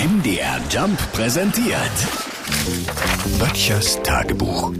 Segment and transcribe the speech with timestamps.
[0.00, 1.76] MDR Jump präsentiert.
[3.38, 4.72] Böttchers Tagebuch.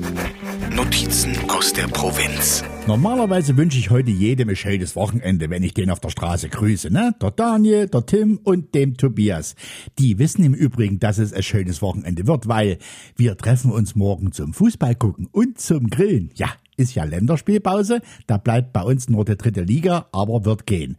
[0.75, 2.65] Notizen aus der Provinz.
[2.87, 6.91] Normalerweise wünsche ich heute jedem ein schönes Wochenende, wenn ich den auf der Straße grüße,
[6.91, 7.15] ne?
[7.21, 9.57] Der Daniel, der Tim und dem Tobias.
[9.99, 12.79] Die wissen im Übrigen, dass es ein schönes Wochenende wird, weil
[13.17, 16.31] wir treffen uns morgen zum Fußball gucken und zum Grillen.
[16.37, 16.49] Ja,
[16.79, 20.97] ist ja Länderspielpause, da bleibt bei uns nur der dritte Liga, aber wird gehen.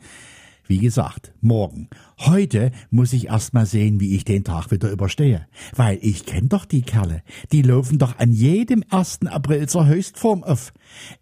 [0.72, 1.90] Wie gesagt, morgen.
[2.18, 5.46] Heute muss ich erst mal sehen, wie ich den Tag wieder überstehe.
[5.76, 7.24] Weil ich kenn doch die Kerle.
[7.52, 9.20] Die laufen doch an jedem 1.
[9.26, 10.72] April zur Höchstform auf.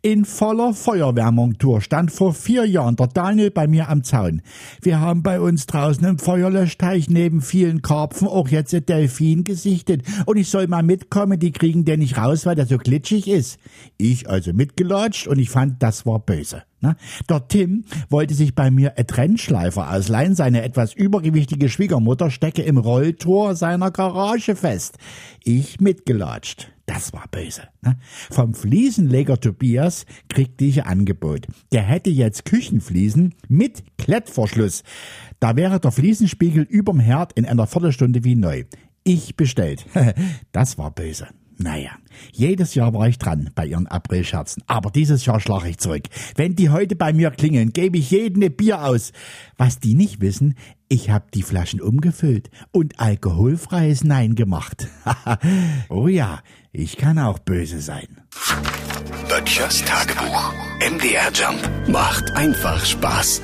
[0.03, 4.43] In voller Feuerwehrmontur stand vor vier Jahren der Daniel bei mir am Zaun.
[4.83, 10.03] Wir haben bei uns draußen im Feuerlöschteich neben vielen Karpfen auch jetzt ein Delfin gesichtet.
[10.27, 13.57] Und ich soll mal mitkommen, die kriegen den nicht raus, weil der so glitschig ist.
[13.97, 16.61] Ich also mitgelatscht und ich fand, das war böse.
[16.81, 16.95] Ne?
[17.29, 20.35] Der Tim wollte sich bei mir Trennschleifer ausleihen.
[20.35, 24.97] Seine etwas übergewichtige Schwiegermutter stecke im Rolltor seiner Garage fest.
[25.43, 26.71] Ich mitgelatscht.
[26.85, 27.63] Das war böse.
[27.81, 27.97] Ne?
[28.31, 31.47] Vom Fliesenleger Tobias kriegte ich ein Angebot.
[31.71, 34.83] Der hätte jetzt Küchenfliesen mit Klettverschluss.
[35.39, 38.63] Da wäre der Fliesenspiegel überm Herd in einer Viertelstunde wie neu.
[39.03, 39.85] Ich bestellt.
[40.51, 41.27] Das war böse.
[41.61, 41.91] Naja,
[42.31, 46.03] jedes Jahr war ich dran bei ihren Aprilscherzen, aber dieses Jahr schlage ich zurück.
[46.35, 49.11] Wenn die heute bei mir klingeln, gebe ich jedem ein Bier aus.
[49.57, 50.55] Was die nicht wissen,
[50.87, 54.87] ich habe die Flaschen umgefüllt und alkoholfreies Nein gemacht.
[55.89, 56.39] oh ja,
[56.71, 58.07] ich kann auch böse sein.
[59.27, 60.53] Böttchers Tagebuch.
[60.79, 63.41] MDR Jump macht einfach Spaß.